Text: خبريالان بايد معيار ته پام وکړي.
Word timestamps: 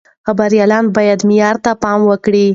خبريالان 0.27 0.85
بايد 0.95 1.19
معيار 1.27 1.55
ته 1.65 1.71
پام 1.83 1.99
وکړي. 2.11 2.45